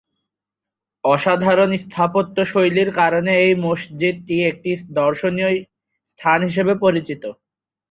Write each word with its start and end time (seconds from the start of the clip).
অসাধারণ 1.03 1.71
স্থাপত্যশৈলীর 1.83 2.89
কারণে 2.99 3.31
এই 3.45 3.53
মসজিদটি 3.65 4.35
একটি 4.49 4.69
দর্শনীয় 4.99 5.51
স্থান 6.09 6.39
হিসেবে 6.47 6.73
পরিচিত। 6.83 7.23